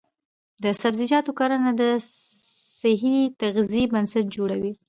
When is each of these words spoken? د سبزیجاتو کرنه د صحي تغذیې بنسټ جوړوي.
د 0.63 0.65
سبزیجاتو 0.81 1.31
کرنه 1.39 1.71
د 1.81 1.83
صحي 2.81 3.17
تغذیې 3.41 3.83
بنسټ 3.93 4.25
جوړوي. 4.35 4.71